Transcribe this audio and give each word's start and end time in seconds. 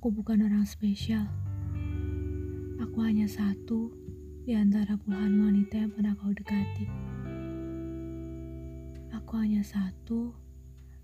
bukan 0.00 0.48
orang 0.48 0.64
spesial. 0.64 1.28
Aku 2.80 3.04
hanya 3.04 3.28
satu 3.28 3.92
di 4.48 4.56
antara 4.56 4.96
puluhan 4.96 5.36
wanita 5.36 5.84
yang 5.84 5.92
pernah 5.92 6.16
kau 6.16 6.32
dekati. 6.32 6.86
Aku 9.12 9.36
hanya 9.36 9.60
satu 9.60 10.32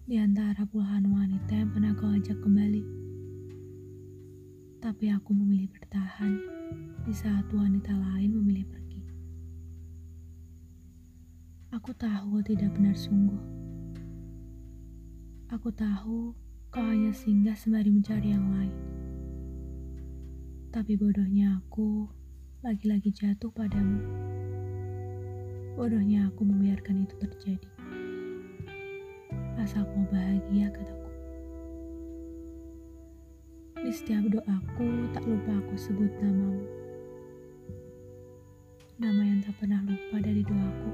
di 0.09 0.16
antara 0.16 0.64
puluhan 0.64 1.04
wanita 1.12 1.53
yang 1.53 1.68
pernah 1.68 1.93
kau 1.93 2.09
ajak 2.09 2.40
kembali. 2.40 2.85
Tapi 4.80 5.12
aku 5.12 5.36
memilih 5.36 5.68
bertahan 5.68 6.32
di 7.05 7.12
saat 7.12 7.45
wanita 7.52 7.93
lain 7.93 8.32
memilih 8.41 8.64
pergi. 8.73 9.02
Aku 11.76 11.93
tahu 11.93 12.40
tidak 12.40 12.73
benar 12.73 12.96
sungguh. 12.96 13.43
Aku 15.53 15.68
tahu 15.73 16.47
hanya 17.08 17.25
singgah 17.25 17.57
sembari 17.57 17.89
mencari 17.89 18.36
yang 18.36 18.44
lain. 18.53 18.76
Tapi 20.68 20.93
bodohnya 20.93 21.57
aku 21.57 22.04
lagi-lagi 22.61 23.08
jatuh 23.08 23.48
padamu. 23.48 24.04
Bodohnya 25.72 26.29
aku 26.29 26.44
membiarkan 26.44 27.08
itu 27.08 27.17
terjadi. 27.17 27.68
Asal 29.57 29.89
kau 29.89 30.04
bahagia, 30.12 30.68
kataku. 30.68 31.08
Di 33.81 33.92
setiap 33.97 34.28
doaku, 34.28 35.09
tak 35.17 35.25
lupa 35.25 35.64
aku 35.64 35.81
sebut 35.81 36.12
namamu. 36.20 36.61
Nama 39.00 39.22
yang 39.33 39.41
tak 39.41 39.56
pernah 39.56 39.81
lupa 39.81 40.20
dari 40.20 40.45
doaku. 40.45 40.92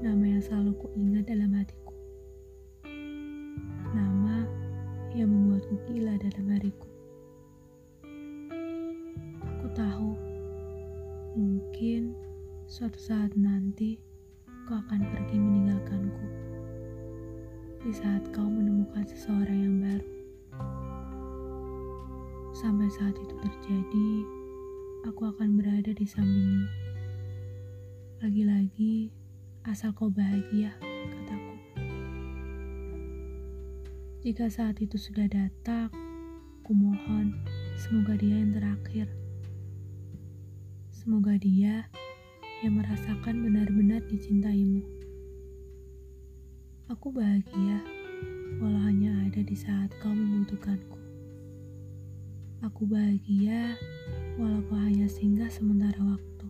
Nama 0.00 0.24
yang 0.24 0.40
selalu 0.40 0.72
kuingat 0.80 1.28
dalam 1.28 1.52
hatiku. 1.52 1.87
Dalam 6.18 6.50
hariku. 6.50 6.90
Aku 9.38 9.66
tahu, 9.72 10.10
mungkin 11.38 12.18
suatu 12.66 12.98
saat 12.98 13.32
nanti 13.38 14.02
kau 14.66 14.76
akan 14.76 15.00
pergi 15.14 15.38
meninggalkanku. 15.38 16.26
Di 17.86 17.92
saat 17.94 18.26
kau 18.34 18.50
menemukan 18.50 19.06
seseorang 19.06 19.58
yang 19.64 19.76
baru. 19.78 20.10
Sampai 22.58 22.90
saat 22.90 23.14
itu 23.14 23.34
terjadi, 23.38 24.10
aku 25.06 25.30
akan 25.30 25.54
berada 25.54 25.94
di 25.94 26.02
sampingmu. 26.02 26.66
Lagi-lagi, 28.18 29.14
asal 29.62 29.94
kau 29.94 30.10
bahagia, 30.10 30.74
kataku. 30.82 31.54
Jika 34.26 34.50
saat 34.50 34.82
itu 34.82 34.98
sudah 34.98 35.30
datang, 35.30 36.07
kumohon 36.68 37.32
semoga 37.80 38.12
dia 38.20 38.44
yang 38.44 38.52
terakhir. 38.52 39.08
Semoga 40.92 41.40
dia 41.40 41.88
yang 42.60 42.76
merasakan 42.76 43.40
benar-benar 43.40 44.04
dicintaimu. 44.04 44.84
Aku 46.92 47.08
bahagia 47.08 47.80
walau 48.60 48.84
hanya 48.84 49.16
ada 49.24 49.40
di 49.40 49.56
saat 49.56 49.88
kau 50.04 50.12
membutuhkanku. 50.12 51.00
Aku 52.60 52.84
bahagia 52.84 53.72
walau 54.36 54.60
kau 54.68 54.76
hanya 54.76 55.08
singgah 55.08 55.48
sementara 55.48 56.04
waktu. 56.04 56.48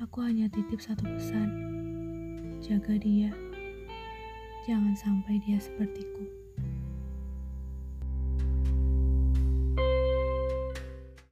Aku 0.00 0.24
hanya 0.24 0.48
titip 0.48 0.80
satu 0.80 1.04
pesan. 1.04 1.52
Jaga 2.64 2.96
dia. 2.96 3.28
Jangan 4.64 4.96
sampai 4.96 5.36
dia 5.44 5.60
sepertiku. 5.60 6.39